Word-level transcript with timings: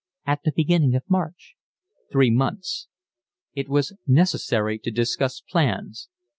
"At 0.25 0.39
the 0.43 0.51
beginning 0.51 0.95
of 0.95 1.03
March." 1.07 1.55
"Three 2.11 2.31
months." 2.31 2.87
It 3.53 3.69
was 3.69 3.95
necessary 4.07 4.79
to 4.79 4.89
discuss 4.89 5.41
plans. 5.47 6.09